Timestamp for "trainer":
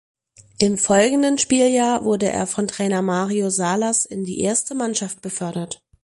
2.67-3.03